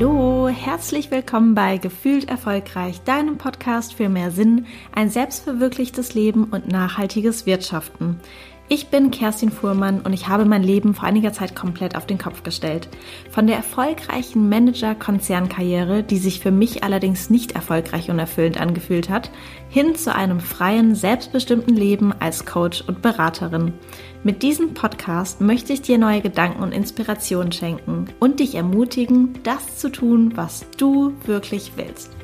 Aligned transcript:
Hallo, 0.00 0.46
herzlich 0.46 1.10
willkommen 1.10 1.56
bei 1.56 1.76
Gefühlt 1.76 2.28
Erfolgreich, 2.28 3.00
deinem 3.00 3.36
Podcast 3.36 3.94
für 3.94 4.08
mehr 4.08 4.30
Sinn, 4.30 4.66
ein 4.94 5.10
selbstverwirklichtes 5.10 6.14
Leben 6.14 6.44
und 6.44 6.68
nachhaltiges 6.68 7.46
Wirtschaften. 7.46 8.20
Ich 8.70 8.88
bin 8.88 9.10
Kerstin 9.10 9.50
Fuhrmann 9.50 10.02
und 10.02 10.12
ich 10.12 10.28
habe 10.28 10.44
mein 10.44 10.62
Leben 10.62 10.92
vor 10.92 11.04
einiger 11.04 11.32
Zeit 11.32 11.56
komplett 11.56 11.96
auf 11.96 12.04
den 12.04 12.18
Kopf 12.18 12.42
gestellt. 12.42 12.86
Von 13.30 13.46
der 13.46 13.56
erfolgreichen 13.56 14.50
Manager-Konzernkarriere, 14.50 16.02
die 16.02 16.18
sich 16.18 16.40
für 16.40 16.50
mich 16.50 16.84
allerdings 16.84 17.30
nicht 17.30 17.52
erfolgreich 17.52 18.10
und 18.10 18.18
erfüllend 18.18 18.60
angefühlt 18.60 19.08
hat, 19.08 19.30
hin 19.70 19.94
zu 19.94 20.14
einem 20.14 20.38
freien, 20.38 20.94
selbstbestimmten 20.94 21.74
Leben 21.76 22.12
als 22.12 22.44
Coach 22.44 22.84
und 22.86 23.00
Beraterin. 23.00 23.72
Mit 24.22 24.42
diesem 24.42 24.74
Podcast 24.74 25.40
möchte 25.40 25.72
ich 25.72 25.80
dir 25.80 25.96
neue 25.96 26.20
Gedanken 26.20 26.62
und 26.62 26.72
Inspirationen 26.72 27.52
schenken 27.52 28.08
und 28.20 28.38
dich 28.38 28.54
ermutigen, 28.54 29.32
das 29.44 29.78
zu 29.78 29.88
tun, 29.88 30.32
was 30.34 30.66
du 30.76 31.14
wirklich 31.24 31.72
willst. 31.76 32.17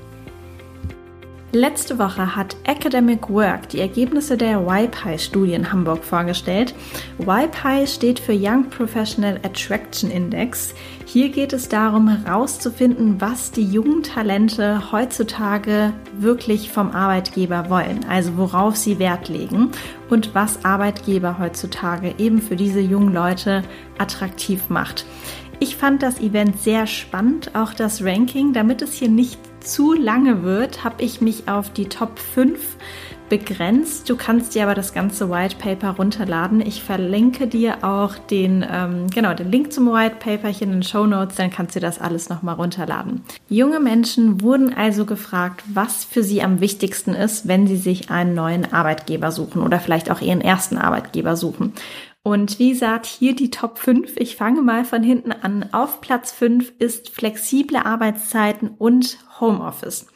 Letzte 1.55 2.01
Woche 2.01 2.35
hat 2.35 2.57
Academic 2.65 3.31
Work 3.31 3.69
die 3.69 3.79
Ergebnisse 3.79 4.37
der 4.37 4.67
YPI-Studie 4.67 5.55
in 5.55 5.71
Hamburg 5.71 6.03
vorgestellt. 6.03 6.75
YPI 7.21 7.87
steht 7.87 8.19
für 8.19 8.33
Young 8.33 8.69
Professional 8.71 9.37
Attraction 9.45 10.11
Index. 10.11 10.75
Hier 11.07 11.29
geht 11.29 11.53
es 11.53 11.69
darum, 11.69 12.09
herauszufinden, 12.09 13.21
was 13.21 13.53
die 13.53 13.63
jungen 13.63 14.03
Talente 14.03 14.91
heutzutage 14.91 15.93
wirklich 16.19 16.73
vom 16.73 16.91
Arbeitgeber 16.91 17.71
wollen, 17.71 18.05
also 18.09 18.37
worauf 18.37 18.75
sie 18.75 18.99
Wert 18.99 19.29
legen 19.29 19.71
und 20.11 20.35
was 20.35 20.65
Arbeitgeber 20.65 21.39
heutzutage 21.39 22.17
eben 22.19 22.43
für 22.43 22.57
diese 22.57 22.81
jungen 22.81 23.15
Leute 23.15 23.63
attraktiv 23.97 24.71
macht. 24.71 25.07
Ich 25.61 25.77
fand 25.77 26.03
das 26.03 26.19
Event 26.19 26.61
sehr 26.61 26.89
spannend, 26.89 27.55
auch 27.55 27.75
das 27.75 28.05
Ranking. 28.05 28.53
Damit 28.53 28.83
es 28.83 28.95
hier 28.95 29.09
nicht 29.09 29.39
zu 29.65 29.93
lange 29.93 30.43
wird, 30.43 30.85
habe 30.85 31.03
ich 31.03 31.21
mich 31.21 31.49
auf 31.49 31.73
die 31.73 31.89
Top 31.89 32.19
5 32.19 32.59
begrenzt. 33.29 34.09
Du 34.09 34.17
kannst 34.17 34.55
dir 34.55 34.65
aber 34.65 34.75
das 34.75 34.93
ganze 34.93 35.31
White 35.31 35.57
Paper 35.57 35.91
runterladen. 35.97 36.61
Ich 36.61 36.83
verlinke 36.83 37.47
dir 37.47 37.83
auch 37.83 38.17
den, 38.17 38.65
ähm, 38.71 39.07
genau, 39.09 39.35
den 39.35 39.51
Link 39.51 39.73
zum 39.73 39.93
White 39.93 40.17
Paper 40.21 40.49
hier 40.49 40.67
in 40.67 40.73
den 40.73 40.83
Show 40.83 41.07
Notes, 41.07 41.37
dann 41.37 41.51
kannst 41.51 41.75
du 41.75 41.81
das 41.81 42.01
alles 42.01 42.29
nochmal 42.29 42.55
runterladen. 42.57 43.23
Junge 43.49 43.81
Menschen 43.81 44.43
wurden 44.43 44.75
also 44.75 45.07
gefragt, 45.07 45.65
was 45.73 46.05
für 46.05 46.23
sie 46.23 46.43
am 46.43 46.61
wichtigsten 46.61 47.15
ist, 47.15 47.49
wenn 47.49 47.67
sie 47.67 47.77
sich 47.79 48.11
einen 48.11 48.35
neuen 48.35 48.73
Arbeitgeber 48.73 49.33
suchen 49.33 49.63
oder 49.63 49.81
vielleicht 49.81 50.11
auch 50.11 50.21
ihren 50.21 50.41
ersten 50.41 50.77
Arbeitgeber 50.77 51.37
suchen. 51.37 51.73
Und 52.27 52.59
wie 52.59 52.71
gesagt, 52.71 53.05
hier 53.05 53.37
die 53.37 53.51
Top 53.51 53.79
5. 53.79 54.17
Ich 54.17 54.37
fange 54.37 54.63
mal 54.63 54.87
von 54.87 55.03
hinten 55.03 55.31
an. 55.31 55.69
Auf 55.73 56.01
Platz 56.01 56.33
5 56.33 56.73
ist 56.79 57.11
flexible 57.11 57.77
Arbeitszeiten 57.77 58.71
und 58.79 59.19
Homeoffice. 59.41 60.07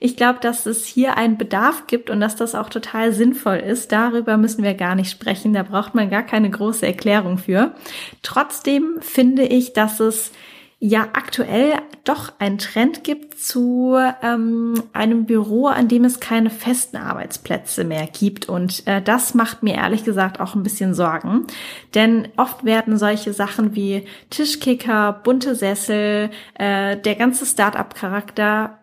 Ich 0.00 0.16
glaube, 0.16 0.38
dass 0.40 0.66
es 0.66 0.84
hier 0.84 1.16
einen 1.16 1.38
Bedarf 1.38 1.86
gibt 1.86 2.10
und 2.10 2.20
dass 2.20 2.36
das 2.36 2.54
auch 2.54 2.68
total 2.68 3.12
sinnvoll 3.12 3.56
ist. 3.56 3.92
Darüber 3.92 4.36
müssen 4.36 4.62
wir 4.62 4.74
gar 4.74 4.94
nicht 4.94 5.10
sprechen. 5.10 5.52
Da 5.52 5.62
braucht 5.62 5.94
man 5.94 6.10
gar 6.10 6.22
keine 6.22 6.50
große 6.50 6.86
Erklärung 6.86 7.38
für. 7.38 7.74
Trotzdem 8.22 8.98
finde 9.00 9.44
ich, 9.44 9.72
dass 9.72 10.00
es 10.00 10.32
ja 10.80 11.08
aktuell 11.12 11.74
doch 12.04 12.32
ein 12.38 12.58
Trend 12.58 13.02
gibt 13.02 13.38
zu 13.38 13.96
ähm, 14.22 14.82
einem 14.92 15.26
Büro, 15.26 15.66
an 15.66 15.88
dem 15.88 16.04
es 16.04 16.20
keine 16.20 16.50
festen 16.50 16.96
Arbeitsplätze 16.96 17.84
mehr 17.84 18.06
gibt. 18.06 18.48
Und 18.48 18.86
äh, 18.86 19.02
das 19.02 19.34
macht 19.34 19.62
mir 19.62 19.74
ehrlich 19.74 20.04
gesagt 20.04 20.40
auch 20.40 20.54
ein 20.54 20.62
bisschen 20.62 20.94
Sorgen. 20.94 21.46
Denn 21.94 22.28
oft 22.36 22.64
werden 22.64 22.96
solche 22.96 23.32
Sachen 23.32 23.74
wie 23.74 24.04
Tischkicker, 24.30 25.20
bunte 25.24 25.54
Sessel, 25.54 26.30
äh, 26.54 26.96
der 26.96 27.14
ganze 27.16 27.44
Start-up-Charakter 27.44 28.78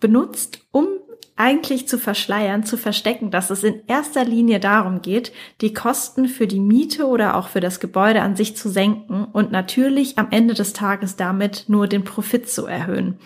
benutzt, 0.00 0.60
um 0.70 0.86
eigentlich 1.38 1.86
zu 1.86 1.98
verschleiern, 1.98 2.64
zu 2.64 2.76
verstecken, 2.76 3.30
dass 3.30 3.50
es 3.50 3.62
in 3.62 3.82
erster 3.86 4.24
Linie 4.24 4.58
darum 4.58 5.02
geht, 5.02 5.32
die 5.60 5.72
Kosten 5.72 6.26
für 6.28 6.46
die 6.46 6.60
Miete 6.60 7.06
oder 7.06 7.36
auch 7.36 7.48
für 7.48 7.60
das 7.60 7.78
Gebäude 7.78 8.22
an 8.22 8.34
sich 8.34 8.56
zu 8.56 8.68
senken 8.68 9.24
und 9.24 9.52
natürlich 9.52 10.18
am 10.18 10.28
Ende 10.30 10.54
des 10.54 10.72
Tages 10.72 11.16
damit 11.16 11.64
nur 11.68 11.86
den 11.86 12.02
Profit 12.02 12.50
zu 12.50 12.66
erhöhen. 12.66 13.18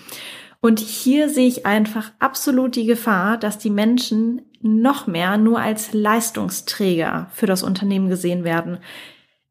Und 0.61 0.79
hier 0.79 1.29
sehe 1.29 1.49
ich 1.49 1.65
einfach 1.67 2.13
absolut 2.19 2.77
die 2.77 2.87
Gefahr, 2.87 3.39
dass 3.39 3.59
die 3.59 3.71
Menschen 3.71 4.43
noch 4.61 5.07
mehr 5.07 5.39
nur 5.39 5.59
als 5.59 5.93
Leistungsträger 5.93 7.29
für 7.33 7.47
das 7.47 7.63
Unternehmen 7.63 8.09
gesehen 8.09 8.45
werden. 8.45 8.79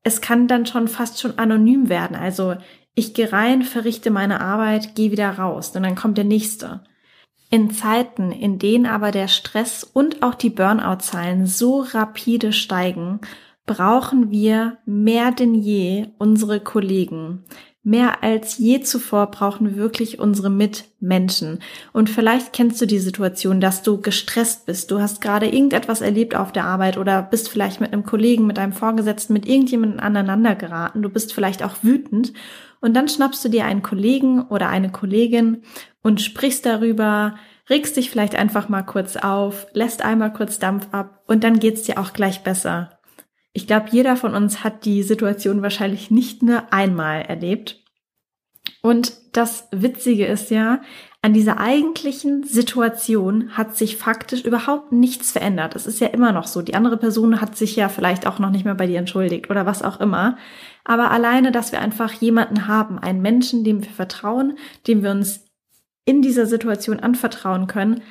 Es 0.03 0.22
kann 0.22 0.47
dann 0.47 0.66
schon 0.66 0.88
fast 0.88 1.19
schon 1.19 1.38
anonym 1.38 1.89
werden. 1.89 2.16
Also 2.16 2.55
ich 2.93 3.13
gehe 3.13 3.33
rein, 3.33 3.63
verrichte 3.63 4.11
meine 4.11 4.39
Arbeit, 4.39 4.95
gehe 4.95 5.11
wieder 5.11 5.31
raus 5.31 5.75
und 5.75 5.83
dann 5.83 5.95
kommt 5.95 6.17
der 6.17 6.25
nächste. 6.25 6.83
In 7.53 7.69
Zeiten, 7.69 8.31
in 8.31 8.59
denen 8.59 8.85
aber 8.85 9.12
der 9.12 9.28
Stress 9.28 9.84
und 9.84 10.23
auch 10.23 10.35
die 10.35 10.50
Burnout-Zahlen 10.50 11.45
so 11.47 11.81
rapide 11.81 12.53
steigen, 12.53 13.19
brauchen 13.66 14.31
wir 14.31 14.78
mehr 14.85 15.31
denn 15.31 15.53
je 15.53 16.07
unsere 16.17 16.61
Kollegen. 16.61 17.44
Mehr 17.84 18.23
als 18.23 18.57
je 18.57 18.81
zuvor 18.81 19.31
brauchen 19.31 19.67
wir 19.67 19.75
wirklich 19.75 20.19
unsere 20.19 20.50
Mitmenschen. 20.50 21.59
Und 21.91 22.09
vielleicht 22.09 22.53
kennst 22.53 22.79
du 22.79 22.85
die 22.85 23.00
Situation, 23.00 23.59
dass 23.59 23.84
du 23.84 24.00
gestresst 24.00 24.66
bist. 24.66 24.90
Du 24.90 25.01
hast 25.01 25.19
gerade 25.19 25.47
irgendetwas 25.47 26.00
erlebt 26.00 26.35
auf 26.35 26.53
der 26.53 26.66
Arbeit 26.66 26.97
oder 26.97 27.22
bist 27.22 27.50
vielleicht 27.50 27.81
mit 27.81 27.91
einem 27.91 28.06
Kollegen, 28.06 28.47
mit 28.47 28.59
einem 28.59 28.72
Vorgesetzten, 28.72 29.34
mit 29.34 29.45
irgendjemandem 29.45 30.00
aneinander 30.00 30.56
geraten. 30.56 31.01
Du 31.01 31.09
bist 31.09 31.34
vielleicht 31.34 31.63
auch 31.63 31.78
wütend. 31.81 32.31
Und 32.81 32.95
dann 32.95 33.07
schnappst 33.07 33.44
du 33.44 33.50
dir 33.50 33.66
einen 33.66 33.84
Kollegen 33.84 34.44
oder 34.44 34.69
eine 34.69 34.91
Kollegin 34.91 35.63
und 36.01 36.22
sprichst 36.22 36.66
darüber, 36.66 37.35
regst 37.69 37.97
dich 37.97 38.09
vielleicht 38.09 38.35
einfach 38.35 38.69
mal 38.69 38.84
kurz 38.84 39.16
auf, 39.16 39.67
lässt 39.73 40.03
einmal 40.03 40.34
kurz 40.34 40.59
Dampf 40.59 40.88
ab 40.91 41.23
und 41.28 41.44
dann 41.44 41.59
geht's 41.59 41.84
dir 41.84 42.00
auch 42.00 42.13
gleich 42.13 42.44
besser. 42.44 43.00
Ich 43.53 43.67
glaube, 43.67 43.88
jeder 43.91 44.16
von 44.16 44.34
uns 44.34 44.63
hat 44.63 44.85
die 44.85 45.03
Situation 45.03 45.61
wahrscheinlich 45.61 46.09
nicht 46.09 46.41
nur 46.41 46.72
einmal 46.72 47.22
erlebt. 47.22 47.81
Und 48.81 49.13
das 49.34 49.67
Witzige 49.72 50.25
ist 50.25 50.50
ja, 50.50 50.81
an 51.22 51.34
dieser 51.34 51.59
eigentlichen 51.59 52.44
Situation 52.44 53.56
hat 53.56 53.78
sich 53.78 53.97
faktisch 53.97 54.44
überhaupt 54.44 54.91
nichts 54.91 55.31
verändert. 55.31 55.75
Es 55.75 55.85
ist 55.85 56.00
ja 56.00 56.07
immer 56.07 56.31
noch 56.31 56.47
so. 56.47 56.63
Die 56.63 56.73
andere 56.73 56.97
Person 56.97 57.41
hat 57.41 57.56
sich 57.56 57.75
ja 57.75 57.90
vielleicht 57.90 58.25
auch 58.25 58.40
noch 58.40 58.50
nicht 58.50 58.66
mehr 58.66 58.73
bei 58.73 58.88
dir 58.88 58.97
entschuldigt 58.97 59.50
oder 59.51 59.67
was 59.67 59.84
auch 59.84 60.00
immer. 60.00 60.38
Aber 60.84 61.11
alleine, 61.11 61.51
dass 61.51 61.72
wir 61.72 61.79
einfach 61.79 62.11
jemanden 62.13 62.67
haben, 62.67 62.97
einen 62.97 63.22
Menschen, 63.22 63.63
dem 63.63 63.84
wir 63.84 63.91
vertrauen, 63.91 64.57
dem 64.88 65.03
wir 65.03 65.11
uns 65.11 65.50
in 66.06 66.22
dieser 66.22 66.45
Situation 66.45 67.00
anvertrauen 67.00 67.67
können, 67.67 68.01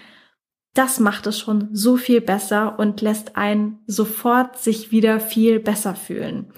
das 0.75 1.01
macht 1.01 1.27
es 1.27 1.39
schon 1.39 1.69
so 1.73 1.97
viel 1.97 2.21
besser 2.21 2.79
und 2.79 3.01
lässt 3.01 3.37
einen 3.37 3.81
sofort 3.87 4.59
sich 4.59 4.93
wieder 4.93 5.19
viel 5.19 5.59
besser 5.59 5.95
fühlen. 5.95 6.53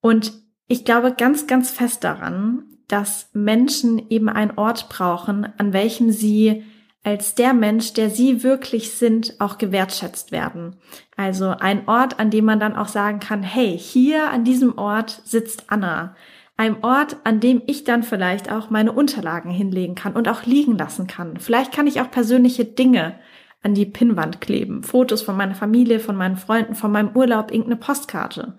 Und 0.00 0.32
ich 0.66 0.84
glaube 0.84 1.14
ganz, 1.16 1.46
ganz 1.46 1.70
fest 1.70 2.04
daran, 2.04 2.64
dass 2.88 3.30
Menschen 3.32 4.10
eben 4.10 4.28
einen 4.28 4.58
Ort 4.58 4.88
brauchen, 4.88 5.46
an 5.58 5.72
welchem 5.72 6.10
sie 6.10 6.64
als 7.02 7.34
der 7.34 7.54
Mensch, 7.54 7.92
der 7.94 8.10
sie 8.10 8.42
wirklich 8.42 8.92
sind, 8.92 9.40
auch 9.40 9.58
gewertschätzt 9.58 10.32
werden. 10.32 10.76
Also 11.16 11.48
ein 11.48 11.88
Ort, 11.88 12.18
an 12.18 12.30
dem 12.30 12.44
man 12.44 12.60
dann 12.60 12.76
auch 12.76 12.88
sagen 12.88 13.20
kann, 13.20 13.42
hey, 13.42 13.78
hier 13.78 14.30
an 14.30 14.44
diesem 14.44 14.76
Ort 14.76 15.22
sitzt 15.24 15.64
Anna 15.68 16.14
einem 16.60 16.76
Ort, 16.82 17.16
an 17.24 17.40
dem 17.40 17.62
ich 17.66 17.84
dann 17.84 18.02
vielleicht 18.02 18.52
auch 18.52 18.68
meine 18.68 18.92
Unterlagen 18.92 19.50
hinlegen 19.50 19.94
kann 19.94 20.12
und 20.12 20.28
auch 20.28 20.44
liegen 20.44 20.76
lassen 20.76 21.06
kann. 21.06 21.38
Vielleicht 21.38 21.72
kann 21.72 21.86
ich 21.86 22.02
auch 22.02 22.10
persönliche 22.10 22.66
Dinge 22.66 23.18
an 23.62 23.72
die 23.72 23.86
Pinnwand 23.86 24.42
kleben. 24.42 24.82
Fotos 24.82 25.22
von 25.22 25.38
meiner 25.38 25.54
Familie, 25.54 26.00
von 26.00 26.16
meinen 26.16 26.36
Freunden, 26.36 26.74
von 26.74 26.92
meinem 26.92 27.16
Urlaub, 27.16 27.50
irgendeine 27.50 27.76
Postkarte. 27.76 28.58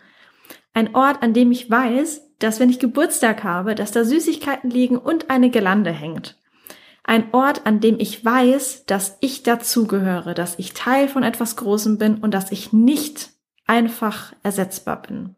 Ein 0.73 0.95
Ort, 0.95 1.21
an 1.21 1.33
dem 1.35 1.51
ich 1.51 1.69
weiß, 1.69 2.37
dass 2.39 2.59
wenn 2.59 2.71
ich 2.71 2.79
Geburtstag 2.79 3.43
habe, 3.43 3.75
dass 3.75 3.91
da 3.91 4.03
Süßigkeiten 4.03 4.71
liegen 4.71 4.97
und 4.97 5.29
eine 5.29 5.51
Gelande 5.51 5.91
hängt. 5.91 6.39
Ein 7.03 7.31
Ort, 7.33 7.67
an 7.67 7.81
dem 7.81 7.99
ich 7.99 8.25
weiß, 8.25 8.87
dass 8.87 9.19
ich 9.21 9.43
dazugehöre, 9.43 10.33
dass 10.33 10.57
ich 10.57 10.73
Teil 10.73 11.07
von 11.07 11.21
etwas 11.21 11.55
Großem 11.55 11.99
bin 11.99 12.15
und 12.15 12.33
dass 12.33 12.51
ich 12.51 12.73
nicht 12.73 13.29
einfach 13.67 14.33
ersetzbar 14.41 15.03
bin. 15.03 15.35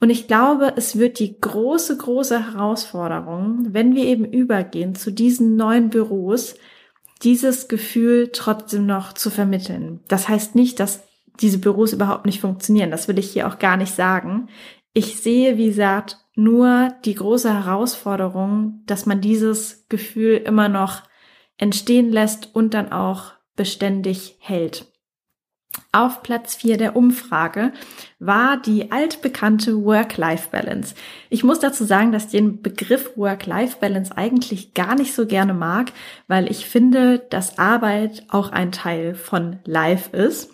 Und 0.00 0.08
ich 0.08 0.26
glaube, 0.26 0.72
es 0.76 0.98
wird 0.98 1.18
die 1.18 1.38
große, 1.38 1.98
große 1.98 2.54
Herausforderung, 2.54 3.66
wenn 3.74 3.94
wir 3.94 4.04
eben 4.04 4.24
übergehen 4.24 4.94
zu 4.94 5.12
diesen 5.12 5.56
neuen 5.56 5.90
Büros, 5.90 6.54
dieses 7.22 7.68
Gefühl 7.68 8.30
trotzdem 8.32 8.86
noch 8.86 9.12
zu 9.12 9.28
vermitteln. 9.28 10.00
Das 10.08 10.26
heißt 10.26 10.54
nicht, 10.54 10.80
dass 10.80 11.02
diese 11.40 11.58
Büros 11.58 11.92
überhaupt 11.92 12.24
nicht 12.24 12.40
funktionieren. 12.40 12.90
Das 12.90 13.08
will 13.08 13.18
ich 13.18 13.30
hier 13.30 13.46
auch 13.46 13.58
gar 13.58 13.76
nicht 13.76 13.94
sagen. 13.94 14.48
Ich 14.94 15.20
sehe, 15.20 15.58
wie 15.58 15.66
gesagt, 15.66 16.18
nur 16.34 16.94
die 17.04 17.14
große 17.14 17.52
Herausforderung, 17.52 18.82
dass 18.86 19.04
man 19.04 19.20
dieses 19.20 19.86
Gefühl 19.88 20.36
immer 20.36 20.70
noch 20.70 21.02
entstehen 21.58 22.10
lässt 22.10 22.54
und 22.54 22.72
dann 22.72 22.90
auch 22.90 23.32
beständig 23.54 24.36
hält. 24.40 24.89
Auf 25.92 26.22
Platz 26.22 26.54
4 26.56 26.78
der 26.78 26.96
Umfrage 26.96 27.72
war 28.18 28.60
die 28.60 28.92
altbekannte 28.92 29.84
Work-Life-Balance. 29.84 30.94
Ich 31.30 31.42
muss 31.42 31.58
dazu 31.58 31.84
sagen, 31.84 32.12
dass 32.12 32.26
ich 32.26 32.30
den 32.30 32.62
Begriff 32.62 33.16
Work-Life-Balance 33.16 34.16
eigentlich 34.16 34.74
gar 34.74 34.94
nicht 34.94 35.14
so 35.14 35.26
gerne 35.26 35.54
mag, 35.54 35.92
weil 36.28 36.50
ich 36.50 36.66
finde, 36.66 37.18
dass 37.30 37.58
Arbeit 37.58 38.24
auch 38.28 38.50
ein 38.50 38.72
Teil 38.72 39.14
von 39.14 39.58
Life 39.64 40.16
ist. 40.16 40.50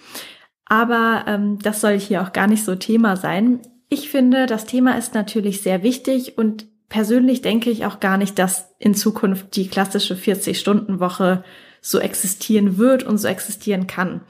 Aber 0.67 1.25
ähm, 1.27 1.59
das 1.61 1.81
soll 1.81 1.99
hier 1.99 2.23
auch 2.23 2.33
gar 2.33 2.47
nicht 2.47 2.65
so 2.65 2.75
Thema 2.75 3.17
sein. 3.17 3.61
Ich 3.89 4.11
finde, 4.11 4.47
das 4.47 4.65
Thema 4.65 4.99
ist 4.99 5.15
natürlich 5.15 5.63
sehr 5.63 5.83
wichtig 5.83 6.39
und 6.39 6.67
persönlich 6.89 7.43
denke 7.43 7.71
ich 7.71 7.87
auch 7.87 8.01
gar 8.01 8.17
nicht, 8.17 8.39
dass 8.39 8.75
in 8.79 8.95
Zukunft 8.95 9.57
die 9.57 9.69
klassische 9.69 10.15
40-Stunden-Woche 10.15 11.45
so 11.81 11.99
existieren 12.01 12.79
wird 12.79 13.03
und 13.05 13.19
so 13.19 13.29
existieren 13.29 13.87
kann. 13.87 14.23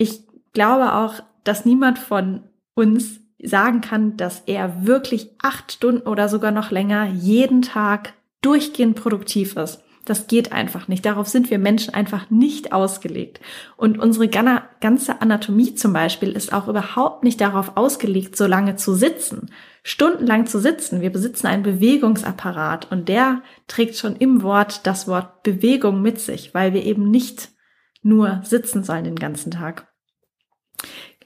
Ich 0.00 0.22
glaube 0.54 0.94
auch, 0.94 1.16
dass 1.44 1.66
niemand 1.66 1.98
von 1.98 2.44
uns 2.72 3.20
sagen 3.38 3.82
kann, 3.82 4.16
dass 4.16 4.40
er 4.46 4.86
wirklich 4.86 5.28
acht 5.42 5.72
Stunden 5.72 6.08
oder 6.08 6.30
sogar 6.30 6.52
noch 6.52 6.70
länger 6.70 7.04
jeden 7.04 7.60
Tag 7.60 8.14
durchgehend 8.40 8.96
produktiv 8.96 9.56
ist. 9.56 9.82
Das 10.06 10.26
geht 10.26 10.52
einfach 10.52 10.88
nicht. 10.88 11.04
Darauf 11.04 11.28
sind 11.28 11.50
wir 11.50 11.58
Menschen 11.58 11.92
einfach 11.92 12.30
nicht 12.30 12.72
ausgelegt. 12.72 13.40
Und 13.76 13.98
unsere 13.98 14.28
ganze 14.28 15.20
Anatomie 15.20 15.74
zum 15.74 15.92
Beispiel 15.92 16.32
ist 16.32 16.54
auch 16.54 16.66
überhaupt 16.66 17.22
nicht 17.22 17.38
darauf 17.42 17.76
ausgelegt, 17.76 18.38
so 18.38 18.46
lange 18.46 18.76
zu 18.76 18.94
sitzen. 18.94 19.50
Stundenlang 19.82 20.46
zu 20.46 20.60
sitzen. 20.60 21.02
Wir 21.02 21.12
besitzen 21.12 21.46
einen 21.46 21.62
Bewegungsapparat 21.62 22.90
und 22.90 23.10
der 23.10 23.42
trägt 23.68 23.96
schon 23.96 24.16
im 24.16 24.42
Wort 24.42 24.86
das 24.86 25.06
Wort 25.06 25.42
Bewegung 25.42 26.00
mit 26.00 26.18
sich, 26.20 26.54
weil 26.54 26.72
wir 26.72 26.86
eben 26.86 27.10
nicht 27.10 27.50
nur 28.02 28.40
sitzen 28.44 28.82
sollen 28.82 29.04
den 29.04 29.16
ganzen 29.16 29.50
Tag. 29.50 29.89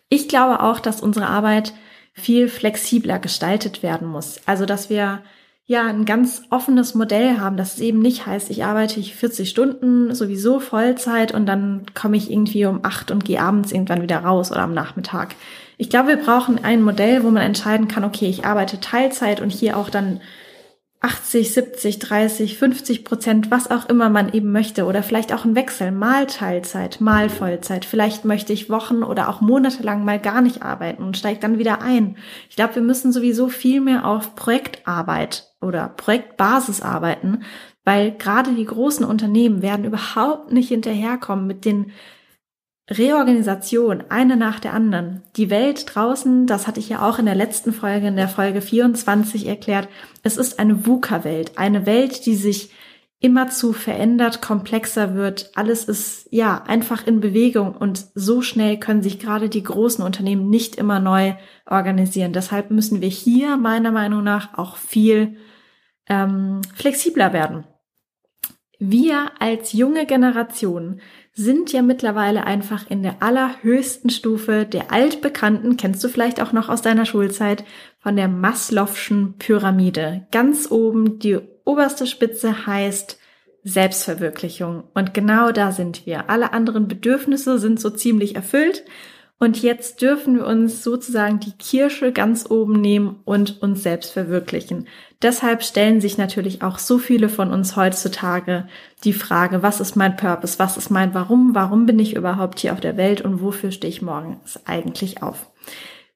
Ich 0.09 0.29
glaube 0.29 0.62
auch, 0.62 0.81
dass 0.81 1.01
unsere 1.01 1.27
Arbeit 1.27 1.75
viel 2.12 2.49
flexibler 2.49 3.19
gestaltet 3.19 3.83
werden 3.83 4.09
muss. 4.09 4.41
Also, 4.47 4.67
dass 4.67 4.89
wir 4.89 5.23
ja 5.67 5.87
ein 5.87 6.05
ganz 6.05 6.43
offenes 6.51 6.95
Modell 6.95 7.39
haben, 7.39 7.56
dass 7.56 7.75
es 7.75 7.81
eben 7.81 8.01
nicht 8.01 8.27
heißt, 8.27 8.51
ich 8.51 8.65
arbeite 8.65 9.03
40 9.03 9.49
Stunden 9.49 10.15
sowieso 10.15 10.61
Vollzeit 10.61 11.33
und 11.33 11.47
dann 11.47 11.87
komme 11.95 12.17
ich 12.17 12.31
irgendwie 12.31 12.67
um 12.67 12.81
acht 12.83 13.11
und 13.11 13.25
gehe 13.25 13.41
abends 13.41 13.73
irgendwann 13.73 14.03
wieder 14.03 14.19
raus 14.19 14.53
oder 14.53 14.62
am 14.62 14.75
Nachmittag. 14.75 15.35
Ich 15.79 15.89
glaube, 15.89 16.09
wir 16.11 16.17
brauchen 16.17 16.62
ein 16.62 16.83
Modell, 16.83 17.25
wo 17.25 17.31
man 17.31 17.43
entscheiden 17.43 17.89
kann, 17.89 18.05
okay, 18.05 18.27
ich 18.27 18.45
arbeite 18.45 18.79
Teilzeit 18.79 19.41
und 19.41 19.50
hier 19.50 19.77
auch 19.79 19.89
dann 19.89 20.21
80, 21.05 21.53
70, 21.53 21.99
30, 21.99 22.56
50 22.56 23.05
Prozent, 23.05 23.51
was 23.51 23.71
auch 23.71 23.91
immer 23.91 24.09
man 24.09 24.33
eben 24.33 24.53
möchte 24.53 24.87
oder 24.87 25.03
vielleicht 25.03 25.35
auch 25.35 25.45
ein 25.45 25.55
Wechsel, 25.55 25.93
mal 25.93 26.27
Teilzeit, 26.27 26.99
mal 26.99 27.29
Vollzeit. 27.29 27.85
Vielleicht 27.85 28.25
möchte 28.25 28.55
ich 28.55 28.71
Wochen 28.71 29.03
oder 29.03 29.29
auch 29.29 29.43
monatelang 29.43 30.03
mal 30.06 30.19
gar 30.19 30.41
nicht 30.41 30.62
arbeiten 30.62 31.03
und 31.03 31.19
steige 31.19 31.41
dann 31.41 31.59
wieder 31.59 31.83
ein. 31.83 32.17
Ich 32.49 32.56
glaube, 32.56 32.77
wir 32.77 32.83
müssen 32.83 33.12
sowieso 33.12 33.49
viel 33.49 33.83
mehr 33.83 34.06
auf 34.06 34.35
Projektarbeit 34.35 35.53
oder 35.61 35.89
Projektbasis 35.89 36.81
arbeiten, 36.81 37.43
weil 37.85 38.12
gerade 38.12 38.53
die 38.55 38.65
großen 38.65 39.05
Unternehmen 39.05 39.61
werden 39.61 39.85
überhaupt 39.85 40.53
nicht 40.53 40.71
hinterherkommen 40.71 41.47
mit 41.47 41.67
den 41.67 41.93
Reorganisation, 42.91 44.05
eine 44.11 44.37
nach 44.37 44.61
der 44.61 44.75
anderen. 44.75 45.23
Die 45.37 45.49
Welt 45.49 45.95
draußen, 45.95 46.47
das 46.47 46.67
hatte 46.67 46.81
ich 46.81 46.91
ja 46.91 47.09
auch 47.09 47.19
in 47.19 47.25
der 47.25 47.35
letzten 47.35 47.73
Folge, 47.73 48.09
in 48.09 48.17
der 48.17 48.29
Folge 48.29 48.61
24 48.61 49.47
erklärt, 49.47 49.89
es 50.23 50.37
ist 50.37 50.59
eine 50.59 50.87
VUCA-Welt, 50.87 51.53
eine 51.57 51.87
Welt, 51.87 52.27
die 52.27 52.35
sich 52.35 52.71
immerzu 53.21 53.73
verändert, 53.73 54.43
komplexer 54.43 55.15
wird. 55.15 55.51
Alles 55.55 55.85
ist 55.85 56.29
ja 56.31 56.63
einfach 56.67 57.07
in 57.07 57.21
Bewegung 57.21 57.75
und 57.75 58.05
so 58.15 58.43
schnell 58.43 58.79
können 58.79 59.03
sich 59.03 59.19
gerade 59.19 59.49
die 59.49 59.63
großen 59.63 60.05
Unternehmen 60.05 60.51
nicht 60.51 60.77
immer 60.77 61.01
neu 61.01 61.33
organisieren. 61.65 62.35
Deshalb 62.35 62.71
müssen 62.71 63.01
wir 63.01 63.09
hier 63.09 63.57
meiner 63.57 63.93
Meinung 63.93 64.23
nach 64.25 64.59
auch 64.59 64.77
viel 64.77 65.39
ähm, 66.07 66.61
flexibler 66.75 67.33
werden. 67.33 67.65
Wir 68.79 69.31
als 69.39 69.73
junge 69.73 70.05
Generation 70.05 71.01
sind 71.35 71.73
ja 71.73 71.83
mittlerweile 71.83 72.45
einfach 72.45 72.89
in 72.89 73.03
der 73.03 73.17
allerhöchsten 73.21 74.09
Stufe 74.11 74.65
der 74.65 74.93
altbekannten, 74.93 75.77
kennst 75.77 76.03
du 76.05 76.09
vielleicht 76.09 76.41
auch 76.41 76.53
noch 76.53 76.69
aus 76.69 76.81
deiner 76.81 77.07
Schulzeit, 77.07 77.65
von 77.99 78.15
der 78.17 78.29
Maslow'schen 78.29 79.39
Pyramide. 79.39 80.27
Ganz 80.31 80.71
oben 80.71 81.19
die 81.19 81.39
oberste 81.65 82.07
Spitze 82.07 82.67
heißt 82.67 83.19
Selbstverwirklichung. 83.65 84.85
Und 84.95 85.15
genau 85.15 85.51
da 85.51 85.73
sind 85.73 86.07
wir. 86.07 86.31
Alle 86.31 86.53
anderen 86.53 86.87
Bedürfnisse 86.87 87.59
sind 87.59 87.81
so 87.81 87.91
ziemlich 87.91 88.37
erfüllt. 88.37 88.85
Und 89.39 89.63
jetzt 89.63 90.01
dürfen 90.01 90.37
wir 90.37 90.47
uns 90.47 90.85
sozusagen 90.85 91.41
die 91.41 91.53
Kirsche 91.53 92.13
ganz 92.13 92.49
oben 92.49 92.81
nehmen 92.81 93.21
und 93.25 93.61
uns 93.63 93.83
selbst 93.83 94.13
verwirklichen. 94.13 94.87
Deshalb 95.23 95.63
stellen 95.63 96.01
sich 96.01 96.19
natürlich 96.19 96.63
auch 96.63 96.79
so 96.79 96.99
viele 96.99 97.29
von 97.29 97.51
uns 97.51 97.77
heutzutage 97.77 98.69
die 99.03 99.13
Frage, 99.13 99.63
was 99.63 99.81
ist 99.81 99.97
mein 99.97 100.17
Purpose, 100.17 100.59
was 100.59 100.77
ist 100.77 100.91
mein 100.91 101.15
Warum, 101.15 101.55
warum 101.55 101.85
bin 101.85 101.99
ich 101.99 102.15
überhaupt 102.15 102.61
hier 102.61 102.73
auf 102.73 102.81
der 102.81 102.97
Welt 102.97 103.23
und 103.23 103.43
wofür 103.43 103.71
stehe 103.71 103.91
ich 103.93 104.03
morgens 104.03 104.61
eigentlich 104.67 105.23
auf. 105.23 105.51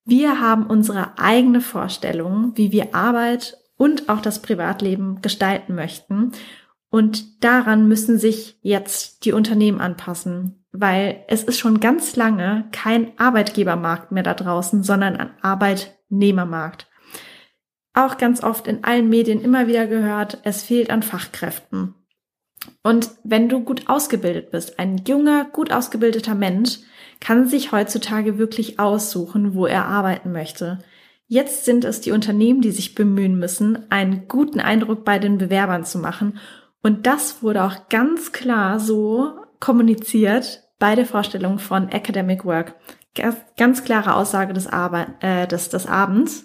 Wir 0.04 0.40
haben 0.40 0.66
unsere 0.66 1.18
eigene 1.18 1.60
Vorstellung, 1.60 2.52
wie 2.54 2.72
wir 2.72 2.94
Arbeit 2.94 3.58
und 3.76 4.08
auch 4.08 4.20
das 4.20 4.40
Privatleben 4.40 5.20
gestalten 5.22 5.74
möchten. 5.74 6.32
Und 6.90 7.44
daran 7.44 7.88
müssen 7.88 8.18
sich 8.18 8.58
jetzt 8.62 9.24
die 9.24 9.32
Unternehmen 9.32 9.80
anpassen, 9.80 10.57
weil 10.72 11.24
es 11.28 11.44
ist 11.44 11.58
schon 11.58 11.80
ganz 11.80 12.16
lange 12.16 12.68
kein 12.72 13.18
Arbeitgebermarkt 13.18 14.12
mehr 14.12 14.22
da 14.22 14.34
draußen, 14.34 14.82
sondern 14.82 15.16
ein 15.16 15.30
Arbeitnehmermarkt 15.42 16.88
auch 17.98 18.16
ganz 18.16 18.42
oft 18.42 18.66
in 18.68 18.84
allen 18.84 19.08
Medien 19.08 19.40
immer 19.40 19.66
wieder 19.66 19.86
gehört, 19.86 20.38
es 20.44 20.62
fehlt 20.62 20.90
an 20.90 21.02
Fachkräften. 21.02 21.94
Und 22.82 23.10
wenn 23.24 23.48
du 23.48 23.60
gut 23.60 23.88
ausgebildet 23.88 24.50
bist, 24.50 24.78
ein 24.78 25.02
junger, 25.06 25.44
gut 25.44 25.72
ausgebildeter 25.72 26.34
Mensch, 26.34 26.78
kann 27.20 27.48
sich 27.48 27.72
heutzutage 27.72 28.38
wirklich 28.38 28.78
aussuchen, 28.78 29.54
wo 29.54 29.66
er 29.66 29.86
arbeiten 29.86 30.32
möchte. 30.32 30.78
Jetzt 31.26 31.64
sind 31.64 31.84
es 31.84 32.00
die 32.00 32.12
Unternehmen, 32.12 32.60
die 32.60 32.70
sich 32.70 32.94
bemühen 32.94 33.38
müssen, 33.38 33.90
einen 33.90 34.28
guten 34.28 34.60
Eindruck 34.60 35.04
bei 35.04 35.18
den 35.18 35.38
Bewerbern 35.38 35.84
zu 35.84 35.98
machen. 35.98 36.38
Und 36.82 37.06
das 37.06 37.42
wurde 37.42 37.64
auch 37.64 37.88
ganz 37.88 38.32
klar 38.32 38.78
so 38.78 39.34
kommuniziert 39.60 40.62
bei 40.78 40.94
der 40.94 41.06
Vorstellung 41.06 41.58
von 41.58 41.88
Academic 41.88 42.44
Work. 42.44 42.74
Ganz 43.56 43.84
klare 43.84 44.14
Aussage 44.14 44.52
des, 44.52 44.66
Arbe 44.66 45.06
äh, 45.20 45.46
des, 45.46 45.70
des 45.70 45.86
Abends 45.86 46.44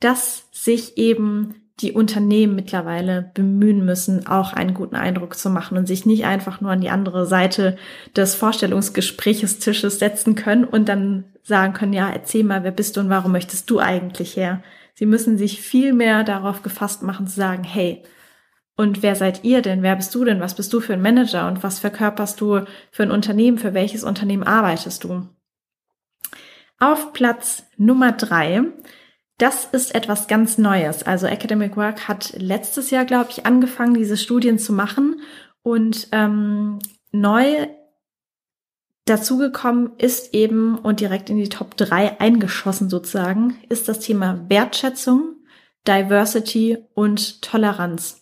dass 0.00 0.48
sich 0.50 0.96
eben 0.96 1.54
die 1.78 1.92
Unternehmen 1.92 2.56
mittlerweile 2.56 3.30
bemühen 3.32 3.84
müssen, 3.84 4.26
auch 4.26 4.52
einen 4.52 4.74
guten 4.74 4.96
Eindruck 4.96 5.36
zu 5.36 5.48
machen 5.48 5.78
und 5.78 5.86
sich 5.86 6.04
nicht 6.04 6.26
einfach 6.26 6.60
nur 6.60 6.72
an 6.72 6.80
die 6.82 6.90
andere 6.90 7.24
Seite 7.24 7.76
des 8.16 8.34
Vorstellungsgespräches 8.34 9.60
Tisches 9.60 9.98
setzen 9.98 10.34
können 10.34 10.64
und 10.64 10.88
dann 10.90 11.24
sagen 11.42 11.72
können, 11.72 11.94
ja, 11.94 12.10
erzähl 12.10 12.44
mal, 12.44 12.64
wer 12.64 12.70
bist 12.70 12.96
du 12.96 13.00
und 13.00 13.08
warum 13.08 13.32
möchtest 13.32 13.70
du 13.70 13.78
eigentlich 13.78 14.36
her? 14.36 14.62
Sie 14.94 15.06
müssen 15.06 15.38
sich 15.38 15.62
viel 15.62 15.94
mehr 15.94 16.22
darauf 16.22 16.62
gefasst 16.62 17.02
machen 17.02 17.26
zu 17.26 17.36
sagen, 17.36 17.64
hey, 17.64 18.02
und 18.76 19.02
wer 19.02 19.14
seid 19.14 19.44
ihr 19.44 19.62
denn? 19.62 19.82
Wer 19.82 19.96
bist 19.96 20.14
du 20.14 20.24
denn? 20.24 20.40
Was 20.40 20.54
bist 20.54 20.72
du 20.72 20.80
für 20.80 20.94
ein 20.94 21.02
Manager? 21.02 21.46
Und 21.48 21.62
was 21.62 21.78
verkörperst 21.78 22.40
du 22.40 22.64
für 22.90 23.02
ein 23.02 23.10
Unternehmen? 23.10 23.58
Für 23.58 23.74
welches 23.74 24.04
Unternehmen 24.04 24.44
arbeitest 24.44 25.04
du? 25.04 25.28
Auf 26.78 27.12
Platz 27.12 27.64
Nummer 27.76 28.12
drei 28.12 28.64
das 29.40 29.64
ist 29.64 29.94
etwas 29.94 30.28
ganz 30.28 30.58
Neues. 30.58 31.02
Also 31.02 31.26
Academic 31.26 31.74
Work 31.74 32.08
hat 32.08 32.34
letztes 32.36 32.90
Jahr, 32.90 33.06
glaube 33.06 33.30
ich, 33.30 33.46
angefangen, 33.46 33.94
diese 33.94 34.18
Studien 34.18 34.58
zu 34.58 34.74
machen. 34.74 35.22
Und 35.62 36.08
ähm, 36.12 36.78
neu 37.10 37.66
dazugekommen 39.06 39.92
ist 39.96 40.34
eben 40.34 40.76
und 40.78 41.00
direkt 41.00 41.30
in 41.30 41.38
die 41.38 41.48
Top 41.48 41.74
3 41.78 42.20
eingeschossen 42.20 42.90
sozusagen, 42.90 43.56
ist 43.70 43.88
das 43.88 44.00
Thema 44.00 44.44
Wertschätzung, 44.48 45.36
Diversity 45.88 46.76
und 46.92 47.40
Toleranz. 47.40 48.19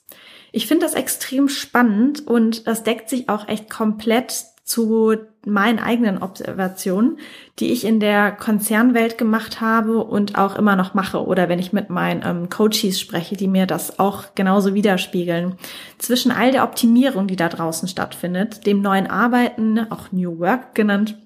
Ich 0.52 0.66
finde 0.66 0.86
das 0.86 0.94
extrem 0.94 1.48
spannend 1.48 2.26
und 2.26 2.66
das 2.66 2.82
deckt 2.82 3.08
sich 3.08 3.28
auch 3.28 3.48
echt 3.48 3.68
komplett 3.68 4.32
zu 4.64 5.16
meinen 5.46 5.78
eigenen 5.78 6.18
Observationen, 6.18 7.18
die 7.58 7.72
ich 7.72 7.86
in 7.86 8.00
der 8.00 8.32
Konzernwelt 8.32 9.16
gemacht 9.16 9.62
habe 9.62 10.04
und 10.04 10.36
auch 10.36 10.56
immer 10.56 10.76
noch 10.76 10.92
mache 10.92 11.24
oder 11.24 11.48
wenn 11.48 11.58
ich 11.58 11.72
mit 11.72 11.88
meinen 11.88 12.22
ähm, 12.22 12.50
Coaches 12.50 13.00
spreche, 13.00 13.34
die 13.34 13.48
mir 13.48 13.64
das 13.64 13.98
auch 13.98 14.34
genauso 14.34 14.74
widerspiegeln. 14.74 15.54
Zwischen 15.96 16.30
all 16.30 16.52
der 16.52 16.64
Optimierung, 16.64 17.28
die 17.28 17.36
da 17.36 17.48
draußen 17.48 17.88
stattfindet, 17.88 18.66
dem 18.66 18.82
neuen 18.82 19.06
Arbeiten, 19.06 19.90
auch 19.90 20.12
New 20.12 20.38
Work 20.38 20.74
genannt, 20.74 21.16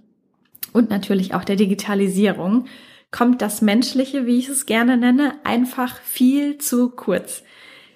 und 0.72 0.88
natürlich 0.88 1.34
auch 1.34 1.44
der 1.44 1.56
Digitalisierung, 1.56 2.66
kommt 3.10 3.42
das 3.42 3.60
Menschliche, 3.60 4.24
wie 4.24 4.38
ich 4.38 4.48
es 4.48 4.66
gerne 4.66 4.96
nenne, 4.96 5.34
einfach 5.44 6.00
viel 6.00 6.58
zu 6.58 6.90
kurz. 6.90 7.42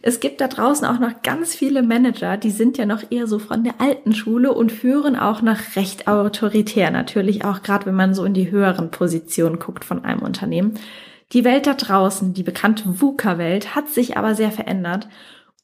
Es 0.07 0.21
gibt 0.21 0.41
da 0.41 0.47
draußen 0.47 0.87
auch 0.87 1.01
noch 1.01 1.21
ganz 1.25 1.57
viele 1.57 1.83
Manager, 1.83 2.37
die 2.37 2.53
sind 2.53 2.79
ja 2.79 2.87
noch 2.87 3.03
eher 3.11 3.27
so 3.27 3.41
von 3.41 3.65
der 3.65 3.81
alten 3.81 4.15
Schule 4.15 4.55
und 4.55 4.71
führen 4.71 5.17
auch 5.17 5.43
noch 5.43 5.59
recht 5.75 6.07
autoritär. 6.07 6.93
Natürlich 6.93 7.45
auch 7.45 7.65
gerade, 7.65 7.87
wenn 7.87 7.97
man 7.97 8.15
so 8.15 8.25
in 8.25 8.33
die 8.33 8.53
höheren 8.53 8.93
Positionen 8.93 9.59
guckt 9.59 9.85
von 9.85 10.05
einem 10.05 10.23
Unternehmen. 10.23 10.79
Die 11.33 11.43
Welt 11.43 11.67
da 11.67 11.75
draußen, 11.75 12.35
die 12.35 12.45
bekannte 12.45 13.01
VUCA-Welt, 13.01 13.75
hat 13.75 13.89
sich 13.89 14.17
aber 14.17 14.37
sehr 14.37 14.53
verändert. 14.53 15.09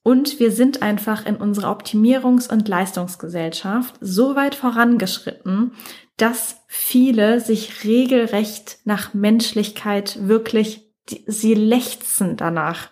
Und 0.03 0.41
wir 0.41 0.51
sind 0.51 0.83
einfach 0.83 1.25
in 1.25 1.37
unserer 1.37 1.71
Optimierungs- 1.71 2.53
und 2.53 2.67
Leistungsgesellschaft 2.67 3.95
so 4.01 4.35
weit 4.35 4.57
vorangeschritten, 4.57 5.71
dass 6.17 6.57
viele 6.67 7.39
sich 7.39 7.85
regelrecht 7.85 8.79
nach 8.87 9.15
Menschlichkeit 9.15 10.27
wirklich, 10.27 10.92
sie 11.27 11.55
lechzen 11.55 12.37
danach. 12.37 12.91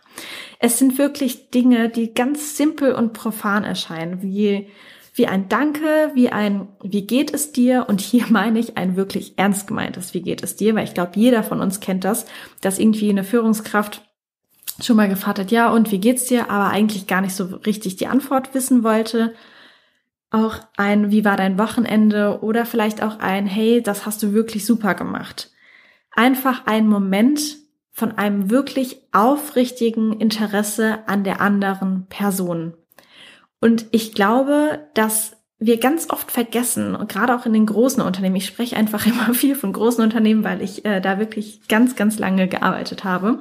Es 0.59 0.79
sind 0.79 0.99
wirklich 0.99 1.51
Dinge, 1.51 1.89
die 1.89 2.13
ganz 2.13 2.57
simpel 2.57 2.95
und 2.95 3.13
profan 3.13 3.65
erscheinen, 3.65 4.23
wie, 4.23 4.69
wie 5.15 5.27
ein 5.27 5.49
Danke, 5.49 6.11
wie 6.15 6.29
ein, 6.29 6.69
wie 6.83 7.07
geht 7.07 7.33
es 7.33 7.53
dir? 7.53 7.87
Und 7.89 8.01
hier 8.01 8.27
meine 8.31 8.59
ich 8.59 8.77
ein 8.77 8.97
wirklich 8.97 9.35
ernst 9.37 9.67
gemeintes, 9.67 10.15
wie 10.15 10.23
geht 10.23 10.43
es 10.43 10.57
dir? 10.57 10.75
Weil 10.75 10.85
ich 10.85 10.95
glaube, 10.95 11.13
jeder 11.15 11.43
von 11.43 11.61
uns 11.61 11.81
kennt 11.81 12.05
das, 12.05 12.27
dass 12.61 12.79
irgendwie 12.79 13.11
eine 13.11 13.25
Führungskraft 13.25 14.03
schon 14.83 14.97
mal 14.97 15.09
gefragt 15.09 15.39
hat, 15.39 15.51
ja, 15.51 15.71
und 15.71 15.91
wie 15.91 15.99
geht's 15.99 16.27
dir? 16.27 16.51
Aber 16.51 16.71
eigentlich 16.71 17.07
gar 17.07 17.21
nicht 17.21 17.35
so 17.35 17.45
richtig 17.45 17.97
die 17.97 18.07
Antwort 18.07 18.55
wissen 18.55 18.83
wollte. 18.83 19.35
Auch 20.31 20.57
ein, 20.77 21.11
wie 21.11 21.25
war 21.25 21.37
dein 21.37 21.59
Wochenende? 21.59 22.41
Oder 22.43 22.65
vielleicht 22.65 23.03
auch 23.03 23.19
ein, 23.19 23.47
hey, 23.47 23.83
das 23.83 24.07
hast 24.07 24.23
du 24.23 24.33
wirklich 24.33 24.65
super 24.65 24.95
gemacht. 24.95 25.51
Einfach 26.13 26.67
ein 26.67 26.87
Moment 26.89 27.41
von 27.93 28.13
einem 28.13 28.51
wirklich 28.51 28.99
aufrichtigen 29.13 30.19
Interesse 30.21 31.01
an 31.07 31.25
der 31.25 31.41
anderen 31.41 32.07
Person. 32.09 32.75
Und 33.61 33.87
ich 33.91 34.15
glaube, 34.15 34.89
dass 34.95 35.37
wir 35.59 35.79
ganz 35.79 36.09
oft 36.09 36.31
vergessen, 36.31 36.97
und 36.97 37.13
gerade 37.13 37.37
auch 37.37 37.45
in 37.45 37.53
den 37.53 37.67
großen 37.67 38.03
Unternehmen, 38.03 38.37
ich 38.37 38.47
spreche 38.47 38.77
einfach 38.77 39.07
immer 39.07 39.35
viel 39.35 39.55
von 39.55 39.73
großen 39.73 40.03
Unternehmen, 40.03 40.43
weil 40.43 40.63
ich 40.63 40.85
äh, 40.85 41.01
da 41.01 41.19
wirklich 41.19 41.69
ganz, 41.69 41.95
ganz 41.95 42.19
lange 42.19 42.49
gearbeitet 42.49 43.05
habe. 43.05 43.41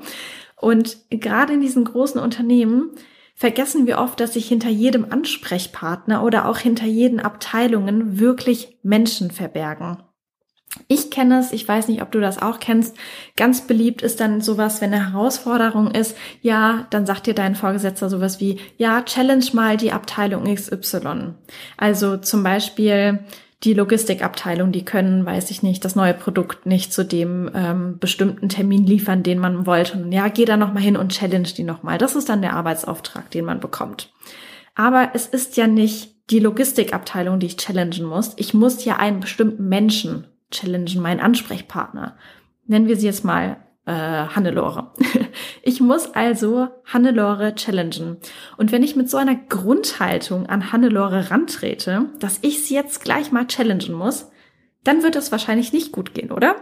Und 0.57 0.97
gerade 1.09 1.53
in 1.53 1.61
diesen 1.61 1.85
großen 1.85 2.19
Unternehmen 2.19 2.91
vergessen 3.33 3.87
wir 3.87 3.99
oft, 3.99 4.19
dass 4.19 4.33
sich 4.33 4.49
hinter 4.49 4.69
jedem 4.69 5.09
Ansprechpartner 5.09 6.23
oder 6.23 6.49
auch 6.49 6.57
hinter 6.57 6.85
jeden 6.85 7.21
Abteilungen 7.21 8.19
wirklich 8.19 8.77
Menschen 8.83 9.31
verbergen. 9.31 10.03
Ich 10.88 11.12
kenne 11.12 11.39
es, 11.39 11.51
ich 11.51 11.67
weiß 11.67 11.88
nicht, 11.88 12.01
ob 12.01 12.12
du 12.12 12.19
das 12.19 12.41
auch 12.41 12.59
kennst. 12.59 12.95
Ganz 13.36 13.62
beliebt 13.62 14.01
ist 14.01 14.19
dann 14.19 14.41
sowas, 14.41 14.81
wenn 14.81 14.93
eine 14.93 15.12
Herausforderung 15.12 15.91
ist, 15.91 16.17
ja, 16.41 16.88
dann 16.89 17.05
sagt 17.05 17.27
dir 17.27 17.33
dein 17.33 17.55
Vorgesetzter 17.55 18.09
sowas 18.09 18.39
wie, 18.39 18.59
ja, 18.77 19.01
challenge 19.01 19.45
mal 19.53 19.77
die 19.77 19.91
Abteilung 19.91 20.53
XY. 20.53 21.33
Also 21.77 22.17
zum 22.17 22.43
Beispiel, 22.43 23.19
die 23.63 23.74
Logistikabteilung, 23.74 24.71
die 24.71 24.86
können, 24.86 25.25
weiß 25.25 25.51
ich 25.51 25.63
nicht, 25.63 25.83
das 25.83 25.95
neue 25.95 26.13
Produkt 26.13 26.65
nicht 26.65 26.93
zu 26.93 27.03
dem 27.03 27.51
ähm, 27.53 28.00
bestimmten 28.00 28.48
Termin 28.48 28.86
liefern, 28.86 29.21
den 29.21 29.39
man 29.39 29.65
wollte. 29.65 29.98
Und 29.98 30.12
ja, 30.13 30.29
geh 30.29 30.45
da 30.45 30.55
nochmal 30.55 30.83
hin 30.83 30.95
und 30.95 31.12
challenge 31.12 31.50
die 31.57 31.63
nochmal. 31.63 31.98
Das 31.98 32.15
ist 32.15 32.29
dann 32.29 32.41
der 32.41 32.53
Arbeitsauftrag, 32.53 33.29
den 33.31 33.43
man 33.43 33.59
bekommt. 33.59 34.13
Aber 34.75 35.09
es 35.13 35.27
ist 35.27 35.57
ja 35.57 35.67
nicht 35.67 36.15
die 36.29 36.39
Logistikabteilung, 36.39 37.39
die 37.39 37.48
ich 37.48 37.57
challengen 37.57 38.05
muss. 38.05 38.33
Ich 38.38 38.53
muss 38.53 38.86
ja 38.86 38.95
einen 38.95 39.19
bestimmten 39.19 39.67
Menschen 39.67 40.25
challengen, 40.51 41.01
meinen 41.01 41.19
Ansprechpartner. 41.19 42.17
Nennen 42.65 42.87
wir 42.87 42.97
sie 42.97 43.07
jetzt 43.07 43.25
mal 43.25 43.57
äh, 43.85 43.91
Hannelore. 43.91 44.93
Ich 45.61 45.81
muss 45.81 46.13
also 46.15 46.69
Hannelore 46.85 47.53
challengen. 47.53 48.17
Und 48.57 48.71
wenn 48.71 48.81
ich 48.81 48.95
mit 48.95 49.09
so 49.09 49.17
einer 49.17 49.35
Grundhaltung 49.35 50.47
an 50.47 50.71
Hannelore 50.71 51.29
rantrete, 51.29 52.05
dass 52.19 52.39
ich 52.41 52.63
sie 52.63 52.73
jetzt 52.73 53.03
gleich 53.03 53.31
mal 53.31 53.45
challengen 53.45 53.93
muss, 53.93 54.31
dann 54.83 55.03
wird 55.03 55.15
es 55.15 55.31
wahrscheinlich 55.31 55.73
nicht 55.73 55.91
gut 55.91 56.13
gehen, 56.13 56.31
oder? 56.31 56.55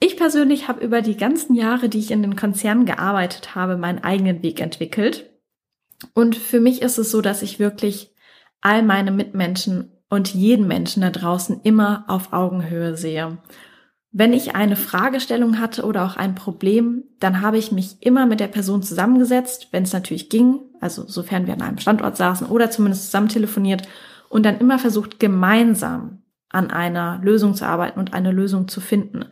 Ich 0.00 0.16
persönlich 0.16 0.68
habe 0.68 0.84
über 0.84 1.02
die 1.02 1.16
ganzen 1.16 1.54
Jahre, 1.54 1.88
die 1.88 1.98
ich 1.98 2.10
in 2.10 2.22
den 2.22 2.36
Konzernen 2.36 2.86
gearbeitet 2.86 3.54
habe, 3.54 3.76
meinen 3.76 4.04
eigenen 4.04 4.42
Weg 4.42 4.60
entwickelt. 4.60 5.30
Und 6.14 6.36
für 6.36 6.60
mich 6.60 6.82
ist 6.82 6.98
es 6.98 7.10
so, 7.10 7.20
dass 7.20 7.42
ich 7.42 7.58
wirklich 7.58 8.14
all 8.60 8.82
meine 8.82 9.10
Mitmenschen 9.10 9.93
und 10.14 10.32
jeden 10.32 10.66
Menschen 10.66 11.02
da 11.02 11.10
draußen 11.10 11.60
immer 11.62 12.04
auf 12.08 12.32
Augenhöhe 12.32 12.96
sehe. 12.96 13.38
Wenn 14.12 14.32
ich 14.32 14.54
eine 14.54 14.76
Fragestellung 14.76 15.58
hatte 15.58 15.84
oder 15.84 16.04
auch 16.04 16.16
ein 16.16 16.36
Problem, 16.36 17.02
dann 17.18 17.40
habe 17.40 17.58
ich 17.58 17.72
mich 17.72 17.96
immer 18.00 18.26
mit 18.26 18.38
der 18.38 18.46
Person 18.46 18.82
zusammengesetzt, 18.82 19.68
wenn 19.72 19.82
es 19.82 19.92
natürlich 19.92 20.30
ging, 20.30 20.60
also 20.80 21.04
sofern 21.06 21.46
wir 21.46 21.54
an 21.54 21.62
einem 21.62 21.78
Standort 21.78 22.16
saßen 22.16 22.46
oder 22.46 22.70
zumindest 22.70 23.06
zusammen 23.06 23.28
telefoniert 23.28 23.88
und 24.28 24.46
dann 24.46 24.58
immer 24.58 24.78
versucht, 24.78 25.18
gemeinsam 25.18 26.22
an 26.48 26.70
einer 26.70 27.20
Lösung 27.22 27.54
zu 27.54 27.66
arbeiten 27.66 27.98
und 27.98 28.14
eine 28.14 28.30
Lösung 28.30 28.68
zu 28.68 28.80
finden. 28.80 29.24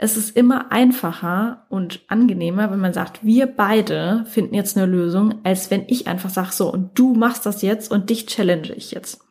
Es 0.00 0.16
ist 0.16 0.36
immer 0.36 0.70
einfacher 0.70 1.66
und 1.68 2.02
angenehmer, 2.06 2.70
wenn 2.70 2.78
man 2.78 2.92
sagt, 2.92 3.24
wir 3.24 3.48
beide 3.48 4.24
finden 4.28 4.54
jetzt 4.54 4.76
eine 4.76 4.86
Lösung, 4.86 5.40
als 5.42 5.72
wenn 5.72 5.82
ich 5.88 6.06
einfach 6.06 6.30
sage, 6.30 6.52
so, 6.52 6.72
und 6.72 6.96
du 6.96 7.14
machst 7.14 7.44
das 7.44 7.62
jetzt 7.62 7.90
und 7.90 8.08
dich 8.08 8.26
challenge 8.26 8.72
ich 8.74 8.92
jetzt. 8.92 9.27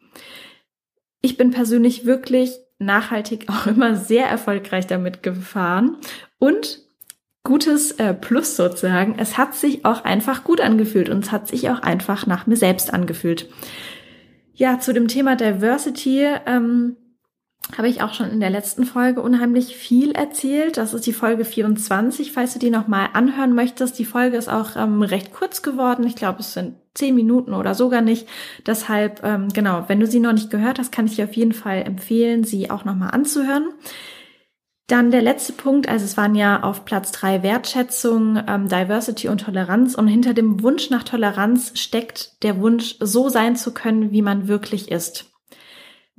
Ich 1.21 1.38
bin 1.38 1.51
persönlich 1.51 2.05
wirklich 2.05 2.57
nachhaltig 2.79 3.47
auch 3.50 3.67
immer 3.67 3.95
sehr 3.95 4.27
erfolgreich 4.27 4.88
damit 4.88 5.24
gefahren 5.24 5.97
und 6.39 6.79
gutes 7.43 7.91
äh, 7.93 8.13
Plus 8.13 8.55
sozusagen. 8.57 9.15
Es 9.17 9.38
hat 9.38 9.55
sich 9.55 9.86
auch 9.86 10.03
einfach 10.03 10.43
gut 10.43 10.59
angefühlt 10.59 11.09
und 11.09 11.24
es 11.24 11.31
hat 11.31 11.47
sich 11.47 11.69
auch 11.69 11.79
einfach 11.79 12.27
nach 12.27 12.45
mir 12.45 12.57
selbst 12.57 12.93
angefühlt. 12.93 13.50
Ja, 14.53 14.79
zu 14.79 14.93
dem 14.93 15.07
Thema 15.07 15.36
Diversity 15.36 16.25
ähm, 16.45 16.97
habe 17.75 17.89
ich 17.89 18.01
auch 18.01 18.13
schon 18.13 18.31
in 18.31 18.39
der 18.39 18.49
letzten 18.49 18.85
Folge 18.85 19.21
unheimlich 19.21 19.75
viel 19.75 20.11
erzählt. 20.11 20.77
Das 20.77 20.93
ist 20.93 21.05
die 21.05 21.13
Folge 21.13 21.43
24, 21.43 22.31
falls 22.31 22.53
du 22.53 22.59
die 22.59 22.69
nochmal 22.69 23.09
anhören 23.13 23.53
möchtest. 23.53 23.99
Die 23.99 24.05
Folge 24.05 24.37
ist 24.37 24.47
auch 24.47 24.75
ähm, 24.77 25.01
recht 25.01 25.33
kurz 25.33 25.61
geworden. 25.61 26.07
Ich 26.07 26.15
glaube, 26.15 26.39
es 26.39 26.53
sind 26.53 26.75
zehn 26.93 27.13
Minuten 27.13 27.53
oder 27.53 27.75
sogar 27.75 28.01
nicht. 28.01 28.27
Deshalb, 28.65 29.21
ähm, 29.23 29.49
genau, 29.49 29.83
wenn 29.87 29.99
du 29.99 30.07
sie 30.07 30.19
noch 30.19 30.31
nicht 30.31 30.49
gehört 30.49 30.79
hast, 30.79 30.91
kann 30.91 31.07
ich 31.07 31.17
dir 31.17 31.25
auf 31.25 31.35
jeden 31.35 31.51
Fall 31.51 31.83
empfehlen, 31.83 32.45
sie 32.45 32.71
auch 32.71 32.85
nochmal 32.85 33.11
anzuhören. 33.11 33.69
Dann 34.87 35.11
der 35.11 35.21
letzte 35.21 35.51
Punkt, 35.51 35.89
also 35.89 36.05
es 36.05 36.15
waren 36.15 36.35
ja 36.35 36.63
auf 36.63 36.85
Platz 36.85 37.11
drei 37.11 37.43
Wertschätzung, 37.43 38.41
ähm, 38.47 38.69
Diversity 38.69 39.27
und 39.27 39.41
Toleranz. 39.41 39.95
Und 39.95 40.07
hinter 40.07 40.33
dem 40.33 40.63
Wunsch 40.63 40.89
nach 40.89 41.03
Toleranz 41.03 41.73
steckt 41.75 42.41
der 42.43 42.61
Wunsch, 42.61 42.95
so 43.01 43.27
sein 43.27 43.57
zu 43.57 43.73
können, 43.73 44.11
wie 44.11 44.21
man 44.21 44.47
wirklich 44.47 44.89
ist. 44.89 45.37